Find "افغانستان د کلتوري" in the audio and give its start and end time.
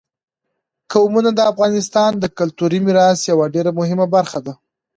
1.51-2.79